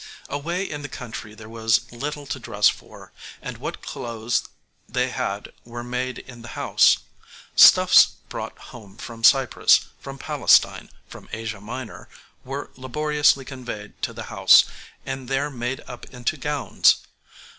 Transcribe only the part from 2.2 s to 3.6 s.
to dress for, and